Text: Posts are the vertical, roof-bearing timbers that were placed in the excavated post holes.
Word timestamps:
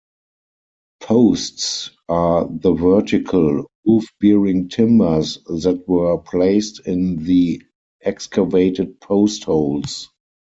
Posts 1.03 1.91
are 2.09 2.47
the 2.49 2.73
vertical, 2.73 3.67
roof-bearing 3.85 4.69
timbers 4.69 5.37
that 5.43 5.83
were 5.87 6.17
placed 6.17 6.87
in 6.87 7.23
the 7.23 7.61
excavated 8.03 8.99
post 8.99 9.43
holes. 9.43 10.09